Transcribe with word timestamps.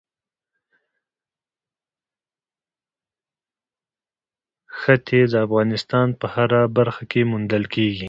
ښتې 4.77 5.19
د 5.31 5.33
افغانستان 5.45 6.07
په 6.19 6.25
هره 6.35 6.61
برخه 6.77 7.03
کې 7.11 7.21
موندل 7.31 7.63
کېږي. 7.73 7.99